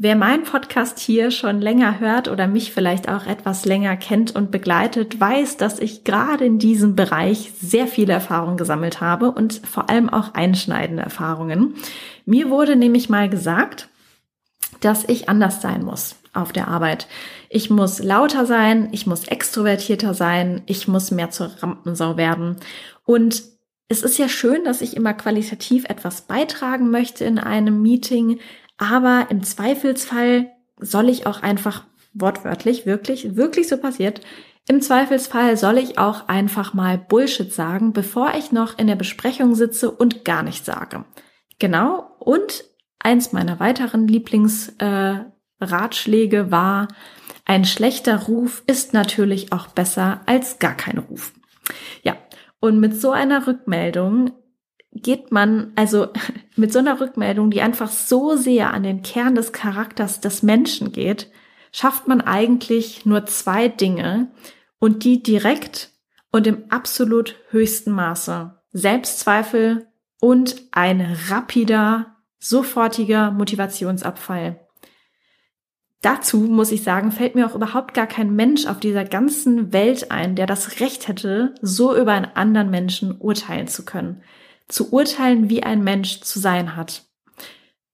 Wer 0.00 0.14
meinen 0.14 0.44
Podcast 0.44 1.00
hier 1.00 1.32
schon 1.32 1.60
länger 1.60 1.98
hört 1.98 2.28
oder 2.28 2.46
mich 2.46 2.72
vielleicht 2.72 3.08
auch 3.08 3.26
etwas 3.26 3.64
länger 3.64 3.96
kennt 3.96 4.32
und 4.32 4.52
begleitet, 4.52 5.18
weiß, 5.18 5.56
dass 5.56 5.80
ich 5.80 6.04
gerade 6.04 6.44
in 6.44 6.60
diesem 6.60 6.94
Bereich 6.94 7.50
sehr 7.60 7.88
viele 7.88 8.12
Erfahrungen 8.12 8.56
gesammelt 8.56 9.00
habe 9.00 9.32
und 9.32 9.60
vor 9.66 9.90
allem 9.90 10.08
auch 10.08 10.34
einschneidende 10.34 11.02
Erfahrungen. 11.02 11.74
Mir 12.26 12.48
wurde 12.48 12.76
nämlich 12.76 13.08
mal 13.08 13.28
gesagt, 13.28 13.88
dass 14.78 15.02
ich 15.02 15.28
anders 15.28 15.62
sein 15.62 15.84
muss 15.84 16.14
auf 16.32 16.52
der 16.52 16.68
Arbeit. 16.68 17.08
Ich 17.48 17.68
muss 17.68 17.98
lauter 18.00 18.46
sein, 18.46 18.90
ich 18.92 19.08
muss 19.08 19.26
extrovertierter 19.26 20.14
sein, 20.14 20.62
ich 20.66 20.86
muss 20.86 21.10
mehr 21.10 21.30
zur 21.30 21.50
Rampensau 21.60 22.16
werden. 22.16 22.58
Und 23.04 23.42
es 23.88 24.04
ist 24.04 24.16
ja 24.16 24.28
schön, 24.28 24.62
dass 24.62 24.80
ich 24.80 24.96
immer 24.96 25.14
qualitativ 25.14 25.86
etwas 25.86 26.20
beitragen 26.20 26.88
möchte 26.90 27.24
in 27.24 27.40
einem 27.40 27.82
Meeting, 27.82 28.38
aber 28.78 29.26
im 29.30 29.42
Zweifelsfall 29.42 30.50
soll 30.80 31.08
ich 31.08 31.26
auch 31.26 31.42
einfach 31.42 31.84
wortwörtlich, 32.14 32.86
wirklich, 32.86 33.36
wirklich 33.36 33.68
so 33.68 33.76
passiert, 33.76 34.22
im 34.68 34.80
Zweifelsfall 34.82 35.56
soll 35.56 35.78
ich 35.78 35.98
auch 35.98 36.28
einfach 36.28 36.74
mal 36.74 36.98
Bullshit 36.98 37.50
sagen, 37.52 37.94
bevor 37.94 38.34
ich 38.38 38.52
noch 38.52 38.78
in 38.78 38.86
der 38.86 38.96
Besprechung 38.96 39.54
sitze 39.54 39.90
und 39.90 40.26
gar 40.26 40.42
nichts 40.42 40.66
sage. 40.66 41.06
Genau. 41.58 42.10
Und 42.18 42.64
eins 42.98 43.32
meiner 43.32 43.60
weiteren 43.60 44.06
Lieblingsratschläge 44.06 46.36
äh, 46.36 46.50
war, 46.50 46.88
ein 47.46 47.64
schlechter 47.64 48.24
Ruf 48.24 48.62
ist 48.66 48.92
natürlich 48.92 49.52
auch 49.52 49.68
besser 49.68 50.20
als 50.26 50.58
gar 50.58 50.74
kein 50.74 50.98
Ruf. 50.98 51.32
Ja. 52.02 52.18
Und 52.60 52.78
mit 52.78 53.00
so 53.00 53.12
einer 53.12 53.46
Rückmeldung 53.46 54.32
geht 54.92 55.32
man, 55.32 55.72
also 55.76 56.08
mit 56.58 56.72
so 56.72 56.78
einer 56.78 57.00
Rückmeldung, 57.00 57.50
die 57.50 57.62
einfach 57.62 57.90
so 57.90 58.36
sehr 58.36 58.72
an 58.72 58.82
den 58.82 59.02
Kern 59.02 59.34
des 59.34 59.52
Charakters 59.52 60.20
des 60.20 60.42
Menschen 60.42 60.92
geht, 60.92 61.30
schafft 61.72 62.08
man 62.08 62.20
eigentlich 62.20 63.06
nur 63.06 63.26
zwei 63.26 63.68
Dinge 63.68 64.30
und 64.78 65.04
die 65.04 65.22
direkt 65.22 65.90
und 66.32 66.46
im 66.46 66.64
absolut 66.70 67.36
höchsten 67.50 67.92
Maße. 67.92 68.54
Selbstzweifel 68.72 69.88
und 70.20 70.62
ein 70.72 71.16
rapider, 71.28 72.16
sofortiger 72.38 73.30
Motivationsabfall. 73.30 74.60
Dazu 76.00 76.38
muss 76.38 76.70
ich 76.70 76.84
sagen, 76.84 77.10
fällt 77.10 77.34
mir 77.34 77.46
auch 77.46 77.56
überhaupt 77.56 77.92
gar 77.92 78.06
kein 78.06 78.34
Mensch 78.34 78.66
auf 78.66 78.78
dieser 78.78 79.04
ganzen 79.04 79.72
Welt 79.72 80.12
ein, 80.12 80.36
der 80.36 80.46
das 80.46 80.80
Recht 80.80 81.08
hätte, 81.08 81.54
so 81.60 81.96
über 81.96 82.12
einen 82.12 82.30
anderen 82.34 82.70
Menschen 82.70 83.20
urteilen 83.20 83.66
zu 83.66 83.84
können. 83.84 84.22
Zu 84.68 84.92
urteilen, 84.92 85.50
wie 85.50 85.62
ein 85.62 85.82
Mensch 85.82 86.20
zu 86.20 86.38
sein 86.38 86.76
hat. 86.76 87.04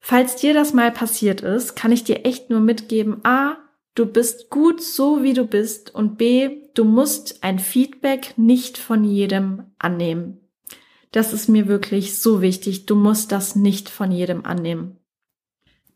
Falls 0.00 0.36
dir 0.36 0.52
das 0.52 0.74
mal 0.74 0.92
passiert 0.92 1.40
ist, 1.40 1.76
kann 1.76 1.92
ich 1.92 2.04
dir 2.04 2.26
echt 2.26 2.50
nur 2.50 2.60
mitgeben, 2.60 3.24
a, 3.24 3.56
du 3.94 4.06
bist 4.06 4.50
gut 4.50 4.82
so, 4.82 5.22
wie 5.22 5.32
du 5.32 5.46
bist 5.46 5.94
und 5.94 6.18
b, 6.18 6.62
du 6.74 6.84
musst 6.84 7.42
ein 7.42 7.58
Feedback 7.58 8.34
nicht 8.36 8.76
von 8.76 9.04
jedem 9.04 9.62
annehmen. 9.78 10.40
Das 11.14 11.32
ist 11.32 11.48
mir 11.48 11.68
wirklich 11.68 12.18
so 12.18 12.42
wichtig. 12.42 12.86
Du 12.86 12.96
musst 12.96 13.30
das 13.30 13.54
nicht 13.54 13.88
von 13.88 14.10
jedem 14.10 14.44
annehmen. 14.44 14.98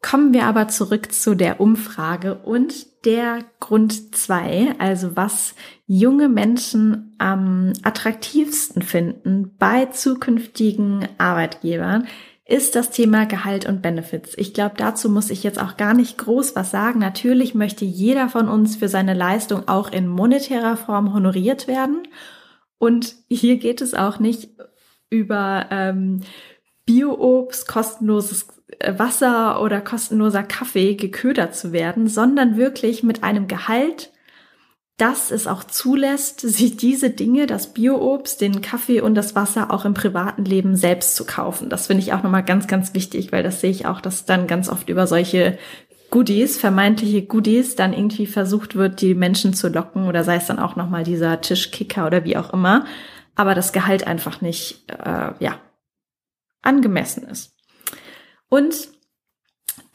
Kommen 0.01 0.33
wir 0.33 0.45
aber 0.45 0.69
zurück 0.69 1.13
zu 1.13 1.35
der 1.35 1.61
Umfrage 1.61 2.37
und 2.37 3.05
der 3.05 3.41
Grund 3.59 4.15
zwei, 4.15 4.75
also 4.79 5.17
was 5.17 5.55
junge 5.87 6.29
Menschen 6.29 7.15
am 7.19 7.73
attraktivsten 7.83 8.83
finden 8.83 9.57
bei 9.59 9.87
zukünftigen 9.87 11.09
Arbeitgebern, 11.19 12.07
ist 12.45 12.77
das 12.77 12.91
Thema 12.91 13.27
Gehalt 13.27 13.67
und 13.67 13.83
Benefits. 13.83 14.33
Ich 14.39 14.55
glaube, 14.55 14.75
dazu 14.79 15.11
muss 15.11 15.31
ich 15.31 15.43
jetzt 15.43 15.61
auch 15.61 15.77
gar 15.77 15.95
nicht 15.95 16.17
groß 16.17 16.57
was 16.57 16.71
sagen. 16.71 16.99
Natürlich 16.99 17.55
möchte 17.55 17.85
jeder 17.85 18.29
von 18.29 18.49
uns 18.49 18.77
für 18.77 18.89
seine 18.89 19.15
Leistung 19.15 19.69
auch 19.69 19.91
in 19.93 20.09
monetärer 20.09 20.77
Form 20.77 21.13
honoriert 21.13 21.69
werden. 21.69 22.09
Und 22.79 23.17
hier 23.29 23.59
geht 23.59 23.83
es 23.83 23.93
auch 23.93 24.19
nicht 24.19 24.51
über 25.11 25.67
ähm, 25.71 26.21
Bio-Obst, 26.87 27.69
kostenloses 27.69 28.47
Wasser 28.87 29.63
oder 29.63 29.81
kostenloser 29.81 30.43
Kaffee 30.43 30.95
geködert 30.95 31.55
zu 31.55 31.73
werden, 31.73 32.07
sondern 32.09 32.57
wirklich 32.57 33.03
mit 33.03 33.25
einem 33.25 33.49
Gehalt, 33.49 34.13
das 34.99 35.31
es 35.31 35.47
auch 35.47 35.65
zulässt, 35.65 36.41
sich 36.43 36.77
diese 36.77 37.11
Dinge, 37.11 37.47
das 37.47 37.73
Bio-Obst, 37.73 38.41
den 38.41 38.61
Kaffee 38.61 39.01
und 39.01 39.15
das 39.15 39.35
Wasser 39.35 39.73
auch 39.73 39.85
im 39.85 39.95
privaten 39.95 40.45
Leben 40.45 40.77
selbst 40.77 41.17
zu 41.17 41.25
kaufen. 41.25 41.71
Das 41.71 41.87
finde 41.87 42.03
ich 42.03 42.13
auch 42.13 42.23
nochmal 42.23 42.45
ganz, 42.45 42.67
ganz 42.67 42.95
wichtig, 42.95 43.33
weil 43.33 43.43
das 43.43 43.61
sehe 43.61 43.71
ich 43.71 43.87
auch, 43.87 44.01
dass 44.01 44.27
dann 44.27 44.47
ganz 44.47 44.69
oft 44.69 44.89
über 44.89 45.07
solche 45.07 45.59
Goodies, 46.11 46.59
vermeintliche 46.59 47.23
Goodies, 47.23 47.77
dann 47.77 47.93
irgendwie 47.93 48.27
versucht 48.27 48.77
wird, 48.77 49.03
die 49.03 49.15
Menschen 49.15 49.53
zu 49.53 49.69
locken 49.69 50.07
oder 50.09 50.25
sei 50.25 50.37
es 50.37 50.47
dann 50.47 50.59
auch 50.59 50.75
nochmal 50.75 51.05
dieser 51.05 51.41
Tischkicker 51.41 52.07
oder 52.07 52.25
wie 52.25 52.37
auch 52.37 52.53
immer, 52.53 52.87
aber 53.35 53.55
das 53.55 53.73
Gehalt 53.73 54.07
einfach 54.07 54.41
nicht, 54.41 54.85
äh, 54.89 55.33
ja, 55.39 55.61
angemessen 56.63 57.25
ist. 57.25 57.58
Und 58.49 58.89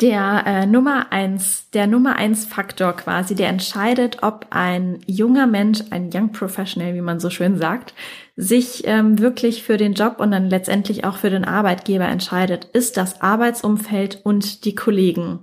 der 0.01 0.43
äh, 0.45 0.65
Nummer 0.65 1.11
eins, 1.11 1.69
der 1.71 1.87
Nummer 1.87 2.15
eins 2.15 2.45
Faktor 2.45 2.93
quasi, 2.93 3.35
der 3.35 3.49
entscheidet, 3.49 4.21
ob 4.21 4.47
ein 4.49 4.99
junger 5.05 5.47
Mensch, 5.47 5.79
ein 5.91 6.09
Young 6.13 6.31
Professional, 6.31 6.93
wie 6.93 7.01
man 7.01 7.19
so 7.19 7.29
schön 7.29 7.57
sagt, 7.57 7.93
sich 8.35 8.83
ähm, 8.85 9.19
wirklich 9.19 9.63
für 9.63 9.77
den 9.77 9.93
Job 9.93 10.15
und 10.19 10.31
dann 10.31 10.49
letztendlich 10.49 11.05
auch 11.05 11.17
für 11.17 11.29
den 11.29 11.45
Arbeitgeber 11.45 12.05
entscheidet, 12.05 12.65
ist 12.65 12.97
das 12.97 13.21
Arbeitsumfeld 13.21 14.21
und 14.23 14.65
die 14.65 14.75
Kollegen. 14.75 15.39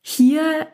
Hier 0.00 0.66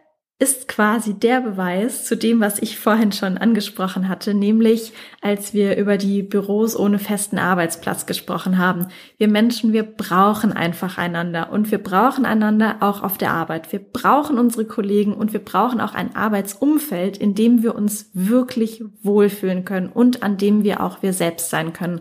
ist 0.42 0.66
quasi 0.66 1.14
der 1.14 1.40
Beweis 1.40 2.04
zu 2.04 2.16
dem, 2.16 2.40
was 2.40 2.58
ich 2.58 2.76
vorhin 2.76 3.12
schon 3.12 3.38
angesprochen 3.38 4.08
hatte, 4.08 4.34
nämlich 4.34 4.92
als 5.20 5.54
wir 5.54 5.76
über 5.76 5.96
die 5.98 6.24
Büros 6.24 6.76
ohne 6.76 6.98
festen 6.98 7.38
Arbeitsplatz 7.38 8.06
gesprochen 8.06 8.58
haben. 8.58 8.88
Wir 9.18 9.28
Menschen, 9.28 9.72
wir 9.72 9.84
brauchen 9.84 10.52
einfach 10.52 10.98
einander 10.98 11.52
und 11.52 11.70
wir 11.70 11.78
brauchen 11.78 12.24
einander 12.24 12.78
auch 12.80 13.04
auf 13.04 13.18
der 13.18 13.30
Arbeit. 13.30 13.70
Wir 13.70 13.78
brauchen 13.78 14.36
unsere 14.36 14.64
Kollegen 14.64 15.14
und 15.14 15.32
wir 15.32 15.38
brauchen 15.38 15.80
auch 15.80 15.94
ein 15.94 16.16
Arbeitsumfeld, 16.16 17.18
in 17.18 17.36
dem 17.36 17.62
wir 17.62 17.76
uns 17.76 18.10
wirklich 18.12 18.82
wohlfühlen 19.04 19.64
können 19.64 19.90
und 19.90 20.24
an 20.24 20.38
dem 20.38 20.64
wir 20.64 20.82
auch 20.82 21.04
wir 21.04 21.12
selbst 21.12 21.50
sein 21.50 21.72
können. 21.72 22.00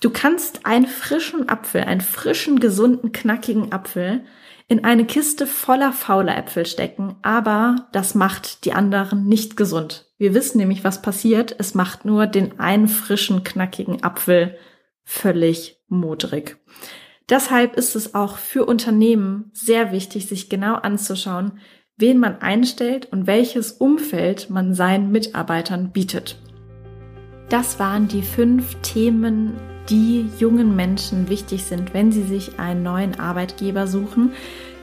Du 0.00 0.10
kannst 0.10 0.66
einen 0.66 0.86
frischen 0.86 1.48
Apfel, 1.48 1.82
einen 1.82 2.00
frischen, 2.00 2.60
gesunden, 2.60 3.12
knackigen 3.12 3.72
Apfel 3.72 4.24
in 4.66 4.84
eine 4.84 5.04
Kiste 5.04 5.46
voller 5.46 5.92
fauler 5.92 6.36
Äpfel 6.36 6.66
stecken, 6.66 7.16
aber 7.22 7.88
das 7.92 8.14
macht 8.14 8.64
die 8.64 8.72
anderen 8.72 9.26
nicht 9.26 9.56
gesund. 9.56 10.06
Wir 10.16 10.34
wissen 10.34 10.58
nämlich, 10.58 10.84
was 10.84 11.02
passiert. 11.02 11.54
Es 11.58 11.74
macht 11.74 12.04
nur 12.04 12.26
den 12.26 12.58
einen 12.58 12.88
frischen, 12.88 13.44
knackigen 13.44 14.02
Apfel 14.02 14.56
völlig 15.04 15.82
modrig. 15.88 16.56
Deshalb 17.28 17.76
ist 17.76 17.94
es 17.94 18.14
auch 18.14 18.36
für 18.38 18.64
Unternehmen 18.64 19.50
sehr 19.52 19.92
wichtig, 19.92 20.26
sich 20.26 20.48
genau 20.48 20.74
anzuschauen, 20.74 21.58
wen 21.96 22.18
man 22.18 22.40
einstellt 22.40 23.06
und 23.12 23.26
welches 23.26 23.72
Umfeld 23.72 24.50
man 24.50 24.74
seinen 24.74 25.10
Mitarbeitern 25.10 25.92
bietet. 25.92 26.38
Das 27.48 27.78
waren 27.78 28.08
die 28.08 28.22
fünf 28.22 28.76
Themen, 28.82 29.54
die 29.88 30.30
jungen 30.38 30.76
Menschen 30.76 31.28
wichtig 31.28 31.64
sind, 31.64 31.94
wenn 31.94 32.12
sie 32.12 32.22
sich 32.22 32.58
einen 32.58 32.82
neuen 32.82 33.20
Arbeitgeber 33.20 33.86
suchen. 33.86 34.32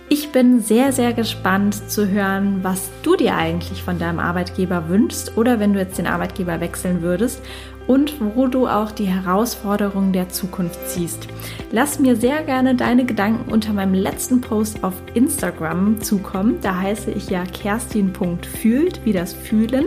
Ich 0.09 0.33
bin 0.33 0.59
sehr, 0.59 0.91
sehr 0.91 1.13
gespannt 1.13 1.89
zu 1.89 2.09
hören, 2.09 2.59
was 2.63 2.89
du 3.01 3.15
dir 3.15 3.35
eigentlich 3.35 3.81
von 3.81 3.97
deinem 3.97 4.19
Arbeitgeber 4.19 4.89
wünschst 4.89 5.37
oder 5.37 5.59
wenn 5.59 5.71
du 5.71 5.79
jetzt 5.79 5.97
den 5.97 6.05
Arbeitgeber 6.05 6.59
wechseln 6.59 7.01
würdest 7.01 7.41
und 7.87 8.15
wo 8.19 8.47
du 8.47 8.67
auch 8.67 8.91
die 8.91 9.05
Herausforderungen 9.05 10.11
der 10.11 10.27
Zukunft 10.27 10.79
siehst. 10.89 11.27
Lass 11.71 11.97
mir 11.99 12.17
sehr 12.17 12.43
gerne 12.43 12.75
deine 12.75 13.05
Gedanken 13.05 13.51
unter 13.51 13.71
meinem 13.71 13.93
letzten 13.93 14.41
Post 14.41 14.83
auf 14.83 14.93
Instagram 15.13 16.01
zukommen. 16.01 16.57
Da 16.61 16.77
heiße 16.79 17.11
ich 17.11 17.29
ja 17.29 17.45
kerstin.fühlt, 17.45 19.05
wie 19.05 19.13
das 19.13 19.31
Fühlen. 19.31 19.85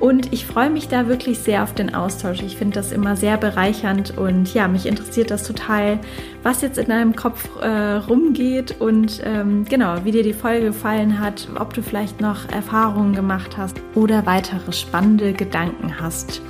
Und 0.00 0.32
ich 0.32 0.46
freue 0.46 0.70
mich 0.70 0.88
da 0.88 1.08
wirklich 1.08 1.38
sehr 1.38 1.62
auf 1.62 1.72
den 1.74 1.94
Austausch. 1.94 2.42
Ich 2.42 2.56
finde 2.56 2.74
das 2.74 2.92
immer 2.92 3.16
sehr 3.16 3.36
bereichernd 3.36 4.16
und 4.18 4.52
ja, 4.52 4.68
mich 4.68 4.86
interessiert 4.86 5.30
das 5.30 5.44
total, 5.44 5.98
was 6.42 6.62
jetzt 6.62 6.78
in 6.78 6.88
deinem 6.88 7.16
Kopf 7.16 7.48
äh, 7.60 7.96
rumgeht 7.96 8.80
und 8.80 9.22
ähm, 9.24 9.64
genau, 9.64 10.04
wie 10.04 10.12
dir 10.12 10.22
die 10.22 10.34
Folge 10.34 10.66
gefallen 10.66 11.20
hat, 11.20 11.48
ob 11.58 11.72
du 11.72 11.82
vielleicht 11.82 12.20
noch 12.20 12.48
Erfahrungen 12.50 13.14
gemacht 13.14 13.56
hast 13.56 13.76
oder 13.94 14.26
weitere 14.26 14.72
spannende 14.72 15.32
Gedanken 15.32 16.00
hast. 16.00 16.42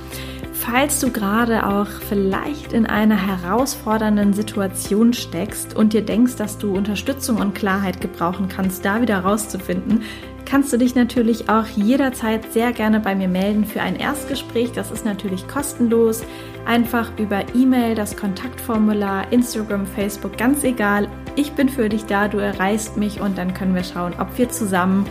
Falls 0.51 0.99
du 0.99 1.11
gerade 1.11 1.67
auch 1.67 1.87
vielleicht 1.87 2.73
in 2.73 2.87
einer 2.87 3.15
herausfordernden 3.15 4.33
Situation 4.33 5.13
steckst 5.13 5.75
und 5.75 5.93
dir 5.93 6.01
denkst, 6.01 6.37
dass 6.37 6.57
du 6.57 6.75
Unterstützung 6.75 7.37
und 7.37 7.53
Klarheit 7.53 8.01
gebrauchen 8.01 8.49
kannst, 8.49 8.83
da 8.83 8.99
wieder 8.99 9.19
rauszufinden, 9.19 10.01
kannst 10.45 10.71
du 10.71 10.77
dich 10.77 10.95
natürlich 10.95 11.49
auch 11.49 11.67
jederzeit 11.67 12.51
sehr 12.53 12.71
gerne 12.71 12.99
bei 12.99 13.15
mir 13.15 13.27
melden 13.27 13.65
für 13.65 13.81
ein 13.81 13.95
Erstgespräch. 13.95 14.71
Das 14.71 14.91
ist 14.91 15.05
natürlich 15.05 15.47
kostenlos. 15.47 16.23
Einfach 16.65 17.11
über 17.17 17.43
E-Mail, 17.53 17.95
das 17.95 18.15
Kontaktformular, 18.15 19.31
Instagram, 19.31 19.85
Facebook, 19.85 20.37
ganz 20.37 20.63
egal. 20.63 21.07
Ich 21.35 21.51
bin 21.53 21.69
für 21.69 21.89
dich 21.89 22.05
da, 22.05 22.27
du 22.27 22.37
erreichst 22.37 22.97
mich 22.97 23.19
und 23.19 23.37
dann 23.37 23.53
können 23.53 23.75
wir 23.75 23.83
schauen, 23.83 24.13
ob 24.19 24.37
wir 24.37 24.49
zusammen 24.49 25.05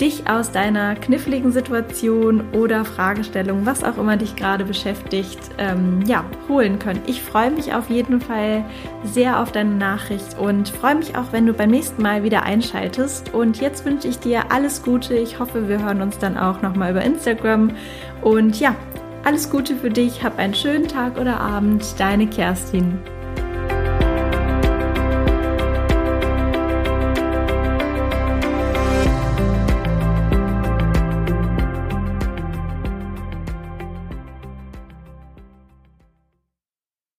dich 0.00 0.28
aus 0.28 0.52
deiner 0.52 0.94
kniffligen 0.94 1.52
Situation 1.52 2.44
oder 2.52 2.84
Fragestellung, 2.84 3.64
was 3.64 3.82
auch 3.82 3.98
immer 3.98 4.16
dich 4.16 4.36
gerade 4.36 4.64
beschäftigt, 4.64 5.38
ähm, 5.58 6.02
ja, 6.06 6.24
holen 6.48 6.78
können. 6.78 7.00
Ich 7.06 7.22
freue 7.22 7.50
mich 7.50 7.74
auf 7.74 7.88
jeden 7.88 8.20
Fall 8.20 8.64
sehr 9.04 9.40
auf 9.40 9.52
deine 9.52 9.74
Nachricht 9.74 10.38
und 10.38 10.68
freue 10.68 10.96
mich 10.96 11.16
auch, 11.16 11.32
wenn 11.32 11.46
du 11.46 11.52
beim 11.52 11.70
nächsten 11.70 12.02
Mal 12.02 12.22
wieder 12.22 12.42
einschaltest. 12.42 13.32
Und 13.34 13.60
jetzt 13.60 13.84
wünsche 13.84 14.08
ich 14.08 14.18
dir 14.18 14.52
alles 14.52 14.82
Gute. 14.82 15.14
Ich 15.14 15.38
hoffe, 15.38 15.68
wir 15.68 15.82
hören 15.82 16.02
uns 16.02 16.18
dann 16.18 16.36
auch 16.36 16.62
nochmal 16.62 16.90
über 16.90 17.02
Instagram. 17.02 17.70
Und 18.22 18.60
ja, 18.60 18.74
alles 19.24 19.50
Gute 19.50 19.76
für 19.76 19.90
dich. 19.90 20.22
Hab 20.22 20.38
einen 20.38 20.54
schönen 20.54 20.88
Tag 20.88 21.18
oder 21.18 21.40
Abend. 21.40 21.84
Deine 21.98 22.26
Kerstin. 22.26 22.98